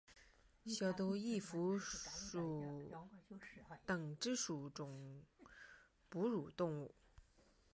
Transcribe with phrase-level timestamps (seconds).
[0.65, 1.95] 小兜翼蝠属
[3.85, 5.21] 等之数种
[6.09, 6.95] 哺乳动物。